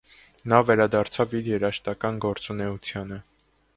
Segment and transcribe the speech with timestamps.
[0.53, 3.21] Նա վերադարձավ իր երաժշտական գործունեությանը։